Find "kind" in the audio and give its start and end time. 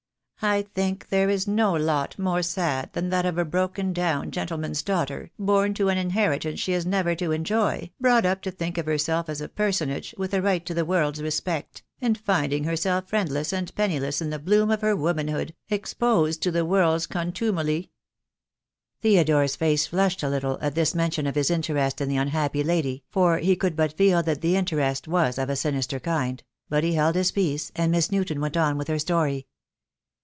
25.99-26.41